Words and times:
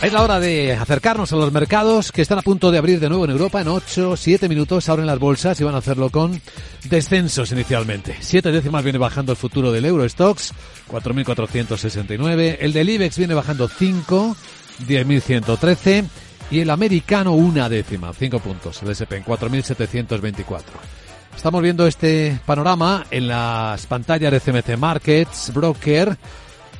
Es 0.00 0.12
la 0.12 0.22
hora 0.22 0.38
de 0.38 0.74
acercarnos 0.74 1.32
a 1.32 1.36
los 1.36 1.50
mercados 1.50 2.12
que 2.12 2.22
están 2.22 2.38
a 2.38 2.42
punto 2.42 2.70
de 2.70 2.78
abrir 2.78 3.00
de 3.00 3.08
nuevo 3.08 3.24
en 3.24 3.32
Europa 3.32 3.60
en 3.60 3.66
8, 3.66 4.16
7 4.16 4.48
minutos. 4.48 4.88
Abren 4.88 5.06
las 5.06 5.18
bolsas 5.18 5.60
y 5.60 5.64
van 5.64 5.74
a 5.74 5.78
hacerlo 5.78 6.10
con 6.10 6.40
descensos 6.84 7.50
inicialmente. 7.50 8.16
Siete 8.20 8.52
décimas 8.52 8.84
viene 8.84 8.98
bajando 8.98 9.32
el 9.32 9.36
futuro 9.36 9.72
del 9.72 9.84
Eurostox, 9.84 10.52
4.469. 10.88 12.58
El 12.60 12.72
del 12.72 12.90
IBEX 12.90 13.18
viene 13.18 13.34
bajando 13.34 13.66
5, 13.66 14.36
10.113. 14.86 16.04
Y 16.52 16.60
el 16.60 16.70
americano 16.70 17.32
una 17.32 17.68
décima, 17.68 18.12
5 18.12 18.38
puntos. 18.38 18.80
El 18.84 18.90
SP 18.94 19.18
en 19.18 19.24
4.724. 19.24 20.62
Estamos 21.36 21.60
viendo 21.60 21.88
este 21.88 22.38
panorama 22.46 23.04
en 23.10 23.26
las 23.26 23.84
pantallas 23.86 24.30
de 24.30 24.40
CMC 24.40 24.78
Markets, 24.78 25.52
Broker 25.52 26.16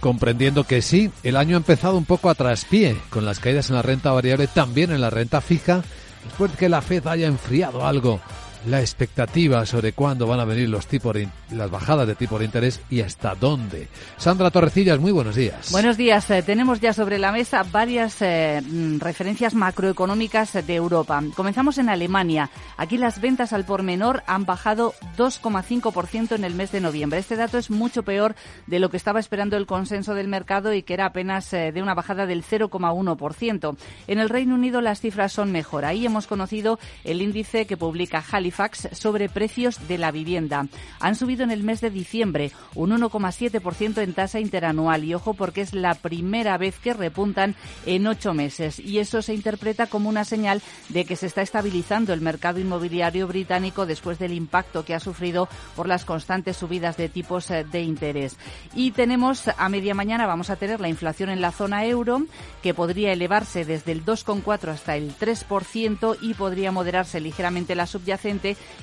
comprendiendo 0.01 0.65
que 0.65 0.83
sí, 0.83 1.11
el 1.23 1.37
año 1.37 1.57
ha 1.57 1.59
empezado 1.59 1.97
un 1.97 2.05
poco 2.05 2.31
a 2.31 2.35
traspié, 2.35 2.97
con 3.11 3.25
las 3.25 3.41
caídas 3.41 3.69
en 3.71 3.77
la 3.77 3.83
renta 3.83 4.13
variable, 4.13 4.47
también 4.47 4.91
en 4.91 5.01
la 5.01 5.11
renta 5.11 5.41
fija, 5.41 5.83
después 6.25 6.53
de 6.53 6.59
que 6.59 6.69
la 6.69 6.83
Fed 6.83 7.07
haya 7.07 7.27
enfriado 7.27 7.87
algo 7.87 8.21
la 8.67 8.81
expectativa 8.81 9.65
sobre 9.67 9.93
cuándo 9.93 10.27
van 10.27 10.41
a 10.41 10.45
venir 10.45 10.69
los 10.69 10.87
tipos 10.87 11.09
las 11.51 11.71
bajadas 11.71 12.07
de 12.07 12.15
tipo 12.15 12.39
de 12.39 12.45
interés 12.45 12.81
y 12.91 13.01
hasta 13.01 13.35
dónde. 13.35 13.89
Sandra 14.17 14.51
Torrecillas, 14.51 14.99
muy 14.99 15.13
buenos 15.13 15.37
días. 15.37 15.71
Buenos 15.73 15.97
días. 15.97 16.31
Eh, 16.31 16.43
tenemos 16.43 16.81
ya 16.81 16.93
sobre 16.93 17.19
la 17.19 17.33
mesa 17.33 17.63
varias 17.63 18.21
eh, 18.21 18.61
mm, 18.63 18.99
referencias 18.99 19.55
macroeconómicas 19.55 20.67
de 20.67 20.75
Europa. 20.75 21.23
Comenzamos 21.35 21.79
en 21.79 21.89
Alemania. 21.89 22.51
Aquí 22.77 22.99
las 22.99 23.21
ventas 23.21 23.53
al 23.53 23.65
por 23.65 23.83
menor 23.83 24.23
han 24.27 24.45
bajado 24.45 24.95
2,5% 25.17 26.35
en 26.35 26.45
el 26.45 26.55
mes 26.55 26.73
de 26.73 26.81
noviembre. 26.81 27.19
Este 27.19 27.37
dato 27.37 27.59
es 27.59 27.71
mucho 27.71 28.03
peor 28.03 28.35
de 28.67 28.79
lo 28.79 28.91
que 28.91 28.97
estaba 28.97 29.21
esperando 29.21 29.57
el 29.57 29.67
consenso 29.67 30.15
del 30.15 30.29
mercado 30.29 30.75
y 30.75 30.83
que 30.83 30.95
era 30.95 31.07
apenas 31.07 31.53
eh, 31.53 31.73
de 31.73 31.83
una 31.83 31.95
bajada 31.95 32.27
del 32.27 32.45
0,1%. 32.45 33.77
En 34.07 34.19
el 34.19 34.29
Reino 34.29 34.55
Unido 34.55 34.81
las 34.81 35.01
cifras 35.01 35.33
son 35.33 35.53
mejor. 35.53 35.85
Ahí 35.85 36.05
hemos 36.05 36.27
conocido 36.27 36.79
el 37.05 37.23
índice 37.23 37.67
que 37.67 37.77
publica 37.77 38.21
Halifax 38.49 38.89
sobre 38.93 39.29
precios 39.29 39.87
de 39.89 39.99
la 39.99 40.11
vivienda. 40.11 40.67
Han 41.01 41.15
subido 41.15 41.45
en 41.45 41.51
el 41.51 41.63
mes 41.63 41.81
de 41.81 41.91
diciembre 41.91 42.51
un 42.75 42.91
1,7% 42.91 44.03
en 44.03 44.15
tasa 44.15 44.41
interanual 44.41 45.05
y 45.05 45.15
ojo 45.15 45.35
porque 45.35 45.61
es 45.61 45.75
la 45.75 45.95
primera 45.95 46.57
vez 46.57 46.79
que 46.79 46.95
repuntan 46.95 47.55
en 47.85 48.07
ocho 48.07 48.33
meses 48.33 48.79
y 48.79 48.99
eso 48.99 49.23
se 49.23 49.35
interpreta 49.35 49.87
como 49.87 50.09
una 50.09 50.25
señal 50.25 50.63
de 50.89 51.05
que 51.05 51.17
se 51.17 51.27
está 51.27 51.43
estabilizando 51.43 52.13
el 52.13 52.21
mercado 52.21 52.59
inmobiliario 52.59 53.27
británico 53.27 53.87
después 53.87 54.19
del 54.19 54.33
impacto 54.33 54.85
que 54.85 54.95
ha 54.95 55.01
sufrido 55.01 55.49
por 55.77 55.87
las 55.87 56.05
constantes 56.05 56.57
subidas 56.57 56.97
de 56.97 57.09
tipos 57.09 57.51
eh, 57.51 57.65
de 57.65 57.83
interés. 57.83 58.37
Y 58.75 58.93
tenemos 58.93 59.49
a 59.49 59.69
media 59.69 59.95
mañana 59.95 60.27
vamos 60.27 60.51
a 60.51 60.57
tener 60.57 60.81
la 60.81 60.89
inflación 60.89 61.31
en 61.31 61.41
la 61.41 61.53
zona 61.53 61.85
euro 61.85 62.23
que 62.63 62.75
podría 62.75 63.13
elevarse 63.13 63.65
desde 63.65 63.93
el 63.93 64.05
2,4 64.05 64.69
hasta 64.69 64.97
el 64.97 65.17
3% 65.17 66.17
y 66.21 66.35
podría 66.35 66.73
moderarse 66.73 67.21
ligeramente 67.21 67.75
la 67.75 67.87
subyacente 67.87 68.38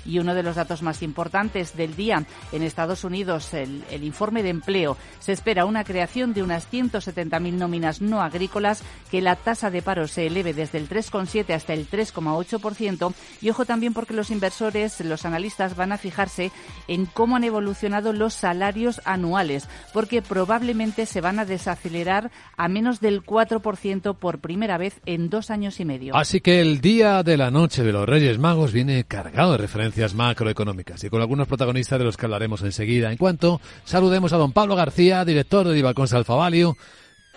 y 0.06 0.20
uno 0.20 0.36
de 0.36 0.44
los 0.44 0.56
datos 0.56 0.82
más 0.82 1.02
importantes 1.02 1.76
del 1.76 1.96
día 1.96 2.26
en 2.52 2.62
Estados 2.62 3.04
Unidos, 3.04 3.54
el, 3.54 3.84
informe 4.04 4.44
de 4.44 4.50
empleo. 4.50 4.98
Se 5.20 5.32
espera 5.32 5.66
una 5.66 5.84
creación 5.84 6.34
de 6.34 6.44
unas 6.44 6.72
170.000 6.72 7.54
nóminas 7.54 8.02
no 8.02 8.22
agrícolas, 8.22 8.84
que 9.10 9.22
la 9.22 9.36
tasa 9.36 9.70
de 9.70 9.82
paro 9.82 10.08
se 10.08 10.28
eleve 10.28 10.54
desde 10.54 10.78
el 10.78 10.90
3,7 10.90 11.54
hasta 11.54 11.74
el 11.74 11.90
3,8% 11.90 13.14
y 13.42 13.50
ojo 13.50 13.66
también 13.66 13.94
porque 13.94 14.14
los 14.14 14.30
inversores, 14.30 15.00
los 15.02 15.26
analistas 15.26 15.76
van 15.76 15.92
a 15.92 15.98
fijarse 15.98 16.52
en 16.88 17.06
cómo 17.06 17.36
han 17.36 17.44
evolucionado 17.44 18.14
los 18.14 18.34
salarios 18.34 19.02
anuales, 19.06 19.68
porque 19.94 20.22
probablemente 20.22 21.06
se 21.06 21.22
van 21.22 21.40
a 21.40 21.46
desacelerar 21.46 22.32
a 22.58 22.68
menos 22.68 23.00
del 23.00 23.24
4% 23.24 24.16
por 24.18 24.40
primera 24.40 24.78
vez 24.78 25.00
en 25.06 25.30
dos 25.30 25.50
años 25.50 25.80
y 25.80 25.86
medio. 25.86 26.16
Así 26.16 26.42
que 26.42 26.62
el 26.62 26.82
día 26.82 27.24
de 27.24 27.38
la 27.38 27.52
noche 27.52 27.84
de 27.84 27.92
los 27.92 28.08
Reyes 28.08 28.38
Magos 28.38 28.74
viene 28.74 29.04
cargado 29.06 29.45
referencias 29.54 30.14
macroeconómicas 30.14 31.04
y 31.04 31.10
con 31.10 31.22
algunos 31.22 31.48
protagonistas 31.48 32.00
de 32.00 32.06
los 32.06 32.18
que 32.18 32.26
hablaremos 32.26 32.62
enseguida. 32.62 33.12
En 33.12 33.18
cuanto 33.18 33.62
saludemos 33.84 34.34
a 34.34 34.38
don 34.38 34.52
Pablo 34.52 34.76
García, 34.76 35.24
director 35.26 35.68
de 35.68 35.74
Divacons 35.74 36.14
Alfa 36.14 36.36
Value. 36.36 36.76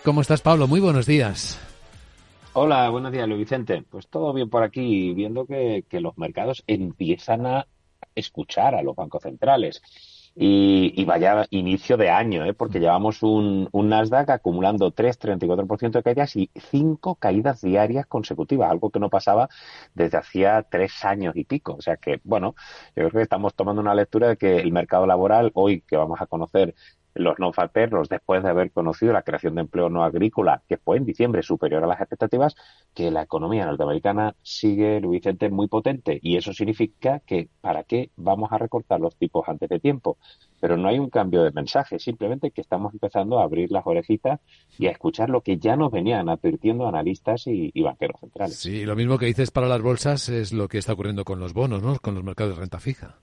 ¿Cómo 0.05 0.21
estás, 0.21 0.41
Pablo? 0.41 0.67
Muy 0.67 0.81
buenos 0.81 1.07
días. 1.07 1.61
Hola, 2.55 2.89
buenos 2.89 3.13
días, 3.13 3.29
Luis 3.29 3.41
Vicente. 3.41 3.85
Pues 3.89 4.09
todo 4.09 4.33
bien 4.33 4.49
por 4.51 4.63
aquí, 4.63 5.13
viendo 5.15 5.47
que 5.47 5.85
los 5.93 6.17
mercados 6.19 6.65
empiezan 6.67 7.47
a 7.47 7.67
escuchar 8.15 8.75
a 8.75 8.83
los 8.83 8.97
bancos 8.97 9.23
centrales. 9.23 9.83
Y, 10.35 11.05
vaya 11.05 11.47
inicio 11.51 11.97
de 11.97 12.11
año, 12.11 12.45
¿eh? 12.45 12.55
porque 12.55 12.79
llevamos 12.81 13.23
un, 13.23 13.69
un 13.73 13.89
Nasdaq 13.89 14.31
acumulando 14.31 14.93
3,34% 14.93 15.91
de 15.93 16.03
caídas 16.03 16.37
y 16.37 16.51
cinco 16.71 17.17
caídas 17.17 17.61
diarias 17.63 18.07
consecutivas, 18.07 18.71
algo 18.71 18.91
que 18.91 19.01
no 19.01 19.11
pasaba 19.11 19.49
desde 19.95 20.19
hacía 20.19 20.63
tres 20.63 21.05
años 21.05 21.35
y 21.37 21.45
pico. 21.45 21.75
O 21.75 21.83
sea 21.83 21.97
que, 21.97 22.21
bueno, 22.25 22.55
yo 22.95 23.09
creo 23.09 23.11
que 23.11 23.23
estamos 23.23 23.55
tomando 23.55 23.81
una 23.83 23.95
lectura 23.95 24.29
de 24.29 24.37
que 24.37 24.59
el 24.59 24.73
mercado 24.73 25.07
laboral, 25.07 25.51
hoy 25.55 25.81
que 25.83 25.97
vamos 25.97 26.21
a 26.21 26.27
conocer 26.27 26.75
los 27.15 27.39
no 27.39 27.53
falperros, 27.53 28.09
después 28.09 28.43
de 28.43 28.51
haber 28.51 28.71
conocido 28.71 29.13
la 29.13 29.23
creación 29.23 29.55
de 29.55 29.63
empleo 29.63 29.89
no 29.89 30.05
agrícola, 30.05 30.63
que 30.69 30.77
fue 30.77 30.97
en 30.97 31.05
diciembre 31.05 31.43
superior 31.43 31.83
a 31.83 31.87
las 31.87 32.01
expectativas, 32.01 32.55
que 32.95 33.11
la 33.11 33.23
economía 33.23 33.67
norteamericana 33.67 34.35
sigue, 34.43 35.01
Luis 35.01 35.21
Vicente, 35.21 35.49
muy 35.51 35.69
potente. 35.69 36.19
Y 36.23 36.37
eso 36.37 36.53
significa 36.53 37.21
que, 37.21 37.49
¿para 37.61 37.83
qué 37.85 38.11
vamos 38.17 38.53
a 38.53 38.59
recortar 38.59 39.01
los 39.01 39.17
tipos 39.17 39.49
antes 39.49 39.69
de 39.69 39.81
tiempo? 39.81 40.19
Pero 40.61 40.77
no 40.77 40.89
hay 40.89 40.99
un 40.99 41.11
cambio 41.11 41.43
de 41.43 41.51
mensaje, 41.51 41.99
simplemente 41.99 42.51
que 42.51 42.61
estamos 42.61 42.93
empezando 42.93 43.39
a 43.39 43.45
abrir 43.45 43.71
las 43.71 43.87
orejitas 43.87 44.41
y 44.79 44.87
a 44.87 44.91
escuchar 44.91 45.31
lo 45.31 45.41
que 45.41 45.59
ya 45.59 45.77
nos 45.77 45.91
venían 45.91 46.29
advirtiendo 46.29 46.87
analistas 46.87 47.47
y, 47.47 47.71
y 47.75 47.83
banqueros 47.83 48.21
centrales. 48.21 48.57
Sí, 48.57 48.85
lo 48.85 48.97
mismo 48.97 49.19
que 49.19 49.27
dices 49.27 49.51
para 49.51 49.69
las 49.69 49.83
bolsas 49.83 50.29
es 50.29 50.53
lo 50.53 50.69
que 50.69 50.79
está 50.79 50.93
ocurriendo 50.93 51.25
con 51.25 51.41
los 51.41 51.53
bonos, 51.53 51.83
¿no? 51.83 51.99
Con 51.99 52.15
los 52.15 52.25
mercados 52.25 52.55
de 52.55 52.61
renta 52.61 52.81
fija. 52.81 53.19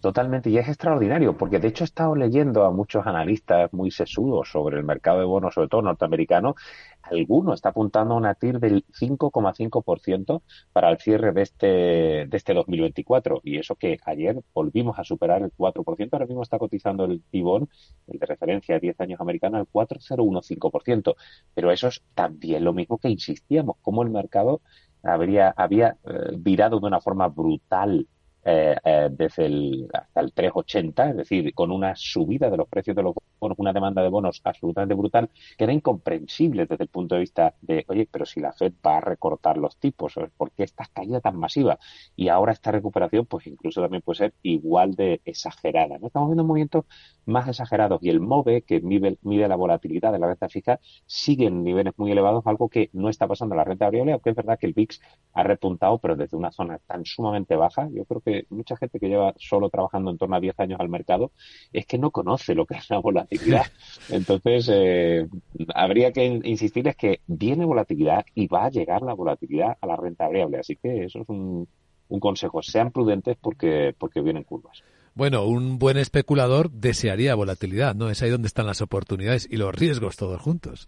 Totalmente, 0.00 0.48
y 0.48 0.58
es 0.58 0.68
extraordinario, 0.68 1.36
porque 1.36 1.58
de 1.58 1.66
hecho 1.66 1.82
he 1.82 1.86
estado 1.86 2.14
leyendo 2.14 2.64
a 2.64 2.70
muchos 2.70 3.04
analistas 3.04 3.72
muy 3.72 3.90
sesudos 3.90 4.48
sobre 4.48 4.76
el 4.78 4.84
mercado 4.84 5.18
de 5.18 5.24
bonos, 5.24 5.54
sobre 5.54 5.66
todo 5.66 5.82
norteamericano. 5.82 6.54
Alguno 7.02 7.52
está 7.52 7.70
apuntando 7.70 8.14
a 8.14 8.16
una 8.16 8.34
TIR 8.34 8.60
del 8.60 8.84
5,5% 8.92 10.42
para 10.72 10.90
el 10.90 10.98
cierre 10.98 11.32
de 11.32 11.42
este, 11.42 11.66
de 11.66 12.36
este 12.36 12.54
2024. 12.54 13.40
Y 13.42 13.58
eso 13.58 13.74
que 13.74 13.98
ayer 14.04 14.40
volvimos 14.54 14.96
a 15.00 15.04
superar 15.04 15.42
el 15.42 15.52
4%, 15.52 16.08
ahora 16.12 16.26
mismo 16.26 16.42
está 16.44 16.58
cotizando 16.60 17.04
el 17.04 17.20
Tibón, 17.30 17.68
el 18.06 18.20
de 18.20 18.26
referencia 18.26 18.76
a 18.76 18.78
10 18.78 19.00
años 19.00 19.20
americano, 19.20 19.58
al 19.58 19.66
4,015%. 19.66 21.16
Pero 21.54 21.72
eso 21.72 21.88
es 21.88 22.02
también 22.14 22.62
lo 22.62 22.72
mismo 22.72 22.98
que 22.98 23.08
insistíamos, 23.08 23.76
cómo 23.82 24.04
el 24.04 24.10
mercado 24.10 24.60
habría, 25.02 25.50
había 25.56 25.96
eh, 26.04 26.36
virado 26.38 26.78
de 26.78 26.86
una 26.86 27.00
forma 27.00 27.26
brutal 27.26 28.06
eh, 28.50 28.74
eh, 28.82 29.08
desde 29.10 29.44
el, 29.44 29.88
hasta 29.92 30.20
el 30.22 30.34
3,80, 30.34 31.10
es 31.10 31.16
decir, 31.18 31.52
con 31.52 31.70
una 31.70 31.94
subida 31.94 32.48
de 32.48 32.56
los 32.56 32.66
precios 32.66 32.96
de 32.96 33.02
los 33.02 33.14
bonos, 33.38 33.58
una 33.58 33.74
demanda 33.74 34.00
de 34.00 34.08
bonos 34.08 34.40
absolutamente 34.42 34.94
brutal, 34.94 35.28
que 35.58 35.64
era 35.64 35.72
incomprensible 35.74 36.64
desde 36.64 36.84
el 36.84 36.88
punto 36.88 37.14
de 37.14 37.20
vista 37.20 37.54
de, 37.60 37.84
oye, 37.88 38.08
pero 38.10 38.24
si 38.24 38.40
la 38.40 38.54
Fed 38.54 38.72
va 38.86 38.96
a 38.96 39.00
recortar 39.02 39.58
los 39.58 39.76
tipos, 39.76 40.14
¿por 40.38 40.50
qué 40.52 40.62
esta 40.62 40.86
caída 40.90 41.20
tan 41.20 41.36
masiva? 41.36 41.78
Y 42.16 42.28
ahora 42.28 42.52
esta 42.52 42.72
recuperación, 42.72 43.26
pues 43.26 43.46
incluso 43.46 43.82
también 43.82 44.00
puede 44.00 44.16
ser 44.16 44.34
igual 44.42 44.94
de 44.94 45.20
exagerada. 45.26 45.98
¿no? 45.98 46.06
Estamos 46.06 46.30
viendo 46.30 46.44
movimientos 46.44 46.86
más 47.26 47.48
exagerados 47.48 48.02
y 48.02 48.08
el 48.08 48.20
MOVE, 48.20 48.62
que 48.62 48.80
mide, 48.80 49.18
mide 49.20 49.46
la 49.46 49.56
volatilidad 49.56 50.10
de 50.10 50.20
la 50.20 50.28
renta 50.28 50.48
fija, 50.48 50.80
sigue 51.04 51.46
en 51.46 51.62
niveles 51.64 51.92
muy 51.98 52.10
elevados, 52.12 52.46
algo 52.46 52.70
que 52.70 52.88
no 52.94 53.10
está 53.10 53.28
pasando 53.28 53.54
en 53.54 53.58
la 53.58 53.64
renta 53.64 53.84
variable, 53.84 54.12
aunque 54.12 54.30
es 54.30 54.36
verdad 54.36 54.58
que 54.58 54.66
el 54.66 54.72
VIX 54.72 55.00
ha 55.34 55.42
repuntado, 55.42 55.98
pero 55.98 56.16
desde 56.16 56.36
una 56.36 56.50
zona 56.50 56.78
tan 56.86 57.04
sumamente 57.04 57.56
baja. 57.56 57.88
Yo 57.92 58.06
creo 58.06 58.20
que 58.22 58.37
mucha 58.50 58.76
gente 58.76 58.98
que 58.98 59.08
lleva 59.08 59.34
solo 59.38 59.70
trabajando 59.70 60.10
en 60.10 60.18
torno 60.18 60.36
a 60.36 60.40
10 60.40 60.58
años 60.60 60.80
al 60.80 60.88
mercado 60.88 61.32
es 61.72 61.86
que 61.86 61.98
no 61.98 62.10
conoce 62.10 62.54
lo 62.54 62.66
que 62.66 62.74
es 62.76 62.88
la 62.90 62.98
volatilidad. 62.98 63.66
Entonces, 64.10 64.68
eh, 64.72 65.26
habría 65.74 66.12
que 66.12 66.24
insistir 66.24 66.88
es 66.88 66.96
que 66.96 67.20
viene 67.26 67.64
volatilidad 67.64 68.24
y 68.34 68.46
va 68.46 68.66
a 68.66 68.70
llegar 68.70 69.02
la 69.02 69.14
volatilidad 69.14 69.76
a 69.80 69.86
la 69.86 69.96
renta 69.96 70.26
variable. 70.26 70.58
Así 70.58 70.76
que 70.76 71.04
eso 71.04 71.20
es 71.20 71.28
un, 71.28 71.68
un 72.08 72.20
consejo. 72.20 72.62
Sean 72.62 72.90
prudentes 72.90 73.36
porque, 73.40 73.94
porque 73.98 74.20
vienen 74.20 74.44
curvas. 74.44 74.82
Bueno, 75.14 75.46
un 75.46 75.78
buen 75.78 75.96
especulador 75.96 76.70
desearía 76.70 77.34
volatilidad, 77.34 77.94
¿no? 77.94 78.08
Es 78.08 78.22
ahí 78.22 78.30
donde 78.30 78.46
están 78.46 78.66
las 78.66 78.82
oportunidades 78.82 79.48
y 79.50 79.56
los 79.56 79.74
riesgos 79.74 80.16
todos 80.16 80.40
juntos. 80.40 80.86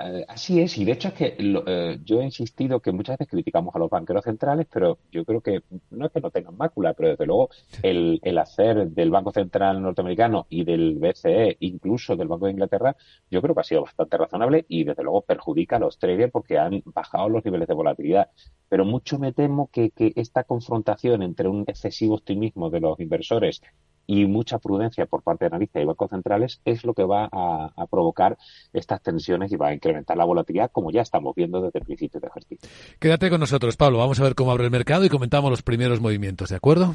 Eh, 0.00 0.24
así 0.28 0.60
es, 0.60 0.78
y 0.78 0.84
de 0.84 0.92
hecho 0.92 1.08
es 1.08 1.14
que 1.14 1.36
eh, 1.38 1.98
yo 2.04 2.20
he 2.20 2.24
insistido 2.24 2.80
que 2.80 2.92
muchas 2.92 3.18
veces 3.18 3.28
criticamos 3.32 3.74
a 3.74 3.80
los 3.80 3.90
banqueros 3.90 4.22
centrales, 4.24 4.68
pero 4.70 5.00
yo 5.10 5.24
creo 5.24 5.40
que 5.40 5.62
no 5.90 6.06
es 6.06 6.12
que 6.12 6.20
no 6.20 6.30
tengan 6.30 6.56
mácula, 6.56 6.94
pero 6.94 7.08
desde 7.08 7.26
luego 7.26 7.48
el, 7.82 8.20
el 8.22 8.38
hacer 8.38 8.90
del 8.90 9.10
Banco 9.10 9.32
Central 9.32 9.82
norteamericano 9.82 10.46
y 10.50 10.64
del 10.64 10.98
BCE, 11.00 11.56
incluso 11.60 12.14
del 12.14 12.28
Banco 12.28 12.46
de 12.46 12.52
Inglaterra, 12.52 12.96
yo 13.28 13.42
creo 13.42 13.56
que 13.56 13.60
ha 13.60 13.64
sido 13.64 13.82
bastante 13.82 14.16
razonable 14.16 14.64
y 14.68 14.84
desde 14.84 15.02
luego 15.02 15.22
perjudica 15.22 15.76
a 15.76 15.80
los 15.80 15.98
traders 15.98 16.30
porque 16.30 16.58
han 16.58 16.80
bajado 16.84 17.28
los 17.28 17.44
niveles 17.44 17.66
de 17.66 17.74
volatilidad. 17.74 18.30
Pero 18.68 18.84
mucho 18.84 19.18
me 19.18 19.32
temo 19.32 19.68
que, 19.72 19.90
que 19.90 20.12
esta 20.14 20.44
confrontación 20.44 21.22
entre 21.22 21.48
un 21.48 21.64
excesivo 21.66 22.14
optimismo 22.14 22.70
de 22.70 22.80
los 22.80 23.00
inversores 23.00 23.62
y 24.08 24.24
mucha 24.24 24.58
prudencia 24.58 25.04
por 25.04 25.22
parte 25.22 25.44
de 25.44 25.48
analistas 25.48 25.82
y 25.82 25.84
bancos 25.84 26.08
centrales 26.08 26.60
es 26.64 26.82
lo 26.82 26.94
que 26.94 27.04
va 27.04 27.28
a, 27.30 27.86
provocar 27.90 28.38
estas 28.72 29.02
tensiones 29.02 29.52
y 29.52 29.56
va 29.56 29.68
a 29.68 29.74
incrementar 29.74 30.16
la 30.16 30.24
volatilidad 30.24 30.70
como 30.72 30.90
ya 30.90 31.02
estamos 31.02 31.34
viendo 31.36 31.60
desde 31.60 31.78
el 31.78 31.84
principio 31.84 32.18
de 32.18 32.26
ejercicio. 32.26 32.70
Quédate 32.98 33.28
con 33.28 33.40
nosotros, 33.40 33.76
Pablo. 33.76 33.98
Vamos 33.98 34.18
a 34.18 34.24
ver 34.24 34.34
cómo 34.34 34.50
abre 34.50 34.64
el 34.64 34.70
mercado 34.70 35.04
y 35.04 35.10
comentamos 35.10 35.50
los 35.50 35.62
primeros 35.62 36.00
movimientos, 36.00 36.48
¿de 36.48 36.56
acuerdo? 36.56 36.94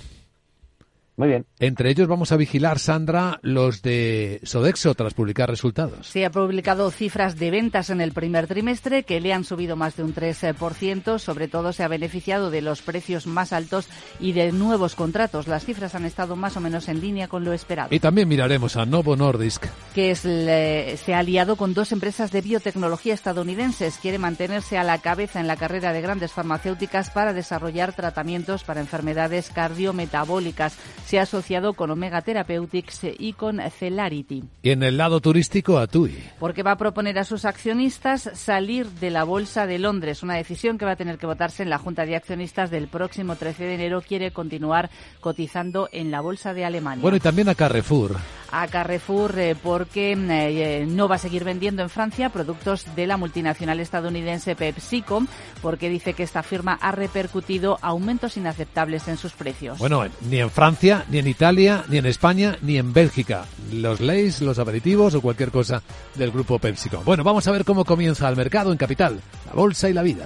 Muy 1.15 1.27
bien. 1.27 1.45
Entre 1.59 1.91
ellos 1.91 2.07
vamos 2.07 2.31
a 2.31 2.37
vigilar, 2.37 2.79
Sandra, 2.79 3.39
los 3.43 3.83
de 3.83 4.39
Sodexo 4.43 4.95
tras 4.95 5.13
publicar 5.13 5.47
resultados. 5.47 6.07
Sí, 6.07 6.23
ha 6.23 6.31
publicado 6.31 6.89
cifras 6.89 7.37
de 7.37 7.51
ventas 7.51 7.91
en 7.91 8.01
el 8.01 8.13
primer 8.13 8.47
trimestre 8.47 9.03
que 9.03 9.21
le 9.21 9.31
han 9.31 9.43
subido 9.43 9.75
más 9.75 9.95
de 9.95 10.03
un 10.03 10.15
13%. 10.15 11.19
Sobre 11.19 11.47
todo 11.47 11.71
se 11.71 11.83
ha 11.83 11.87
beneficiado 11.87 12.49
de 12.49 12.63
los 12.63 12.81
precios 12.81 13.27
más 13.27 13.53
altos 13.53 13.87
y 14.19 14.33
de 14.33 14.51
nuevos 14.51 14.95
contratos. 14.95 15.47
Las 15.47 15.65
cifras 15.65 15.93
han 15.93 16.05
estado 16.05 16.35
más 16.35 16.57
o 16.57 16.61
menos 16.61 16.89
en 16.89 16.99
línea 16.99 17.27
con 17.27 17.43
lo 17.43 17.53
esperado. 17.53 17.93
Y 17.93 17.99
también 17.99 18.27
miraremos 18.27 18.75
a 18.75 18.85
Novo 18.85 19.15
Nordisk. 19.15 19.67
Que 19.93 20.11
es, 20.11 20.19
se 20.19 21.13
ha 21.13 21.19
aliado 21.19 21.57
con 21.57 21.75
dos 21.75 21.91
empresas 21.91 22.31
de 22.31 22.41
biotecnología 22.41 23.13
estadounidenses. 23.13 23.99
Quiere 24.01 24.17
mantenerse 24.17 24.79
a 24.79 24.83
la 24.83 24.97
cabeza 24.97 25.39
en 25.39 25.47
la 25.47 25.57
carrera 25.57 25.93
de 25.93 26.01
grandes 26.01 26.31
farmacéuticas 26.31 27.11
para 27.11 27.33
desarrollar 27.33 27.93
tratamientos 27.93 28.63
para 28.63 28.81
enfermedades 28.81 29.51
cardiometabólicas 29.51 30.75
se 31.05 31.19
ha 31.19 31.23
asociado 31.23 31.73
con 31.73 31.91
Omega 31.91 32.21
Therapeutics 32.21 33.01
y 33.17 33.33
con 33.33 33.59
Celarity. 33.59 34.43
Y 34.61 34.69
en 34.69 34.83
el 34.83 34.97
lado 34.97 35.21
turístico, 35.21 35.77
a 35.77 35.87
TUI. 35.87 36.17
Porque 36.39 36.63
va 36.63 36.71
a 36.71 36.77
proponer 36.77 37.19
a 37.19 37.23
sus 37.23 37.45
accionistas 37.45 38.29
salir 38.33 38.87
de 38.87 39.09
la 39.09 39.23
Bolsa 39.23 39.67
de 39.67 39.79
Londres, 39.79 40.23
una 40.23 40.35
decisión 40.35 40.77
que 40.77 40.85
va 40.85 40.91
a 40.91 40.95
tener 40.95 41.17
que 41.17 41.25
votarse 41.25 41.63
en 41.63 41.69
la 41.69 41.77
Junta 41.77 42.05
de 42.05 42.15
Accionistas 42.15 42.71
del 42.71 42.87
próximo 42.87 43.35
13 43.35 43.63
de 43.63 43.75
enero. 43.75 44.01
Quiere 44.01 44.31
continuar 44.31 44.89
cotizando 45.19 45.89
en 45.91 46.11
la 46.11 46.21
Bolsa 46.21 46.53
de 46.53 46.65
Alemania. 46.65 47.01
Bueno, 47.01 47.17
y 47.17 47.21
también 47.21 47.49
a 47.49 47.55
Carrefour. 47.55 48.17
A 48.55 48.67
Carrefour 48.67 49.39
eh, 49.39 49.55
porque 49.55 50.11
eh, 50.11 50.85
no 50.87 51.07
va 51.07 51.15
a 51.15 51.17
seguir 51.17 51.43
vendiendo 51.43 51.81
en 51.81 51.89
Francia 51.89 52.29
productos 52.29 52.85
de 52.95 53.07
la 53.07 53.17
multinacional 53.17 53.79
estadounidense 53.79 54.55
PepsiCo, 54.55 55.23
porque 55.61 55.89
dice 55.89 56.13
que 56.13 56.21
esta 56.21 56.43
firma 56.43 56.77
ha 56.79 56.91
repercutido 56.91 57.79
aumentos 57.81 58.37
inaceptables 58.37 59.07
en 59.07 59.17
sus 59.17 59.33
precios. 59.33 59.79
Bueno, 59.79 60.05
ni 60.29 60.39
en 60.39 60.51
Francia 60.51 61.03
ni 61.09 61.17
en 61.17 61.27
Italia, 61.27 61.83
ni 61.87 61.97
en 61.97 62.05
España, 62.05 62.57
ni 62.61 62.77
en 62.77 62.93
Bélgica. 62.93 63.45
Los 63.71 63.99
leis, 64.01 64.41
los 64.41 64.59
aperitivos 64.59 65.15
o 65.15 65.21
cualquier 65.21 65.49
cosa 65.49 65.81
del 66.13 66.31
grupo 66.31 66.59
PepsiCo. 66.59 67.01
Bueno, 67.03 67.23
vamos 67.23 67.47
a 67.47 67.51
ver 67.51 67.65
cómo 67.65 67.83
comienza 67.83 68.29
el 68.29 68.35
mercado 68.35 68.71
en 68.71 68.77
Capital, 68.77 69.19
la 69.47 69.53
bolsa 69.53 69.89
y 69.89 69.93
la 69.93 70.03
vida. 70.03 70.25